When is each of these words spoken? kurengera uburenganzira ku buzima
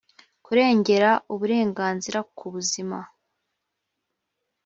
kurengera 0.45 1.09
uburenganzira 1.33 2.19
ku 2.37 2.45
buzima 2.53 2.97